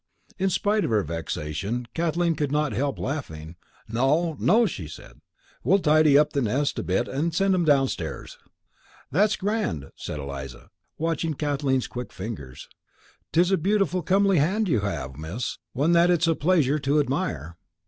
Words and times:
In 0.39 0.49
spite 0.49 0.83
of 0.83 0.89
her 0.89 1.03
vexation, 1.03 1.87
Kathleen 1.93 2.33
could 2.33 2.51
not 2.51 2.71
help 2.73 2.97
laughing. 2.97 3.55
"No, 3.87 4.35
no," 4.39 4.65
she 4.65 4.87
said. 4.87 5.21
"We'll 5.63 5.77
tidy 5.77 6.17
up 6.17 6.33
the 6.33 6.41
nest 6.41 6.79
a 6.79 6.83
bit 6.83 7.07
and 7.07 7.35
send 7.35 7.53
them 7.53 7.69
upstairs." 7.69 8.39
"That's 9.11 9.35
grand," 9.35 9.91
said 9.95 10.17
Eliza, 10.17 10.71
watching 10.97 11.35
Kathleen's 11.35 11.85
quick 11.85 12.11
fingers. 12.11 12.67
"'Tis 13.31 13.51
a 13.51 13.57
beautiful 13.57 14.01
comely 14.01 14.39
hand 14.39 14.67
you 14.67 14.79
have, 14.79 15.17
miss, 15.19 15.59
one 15.73 15.91
that 15.91 16.09
it's 16.09 16.25
a 16.25 16.33
pleasure 16.33 16.79
to 16.79 16.99
admire." 16.99 17.55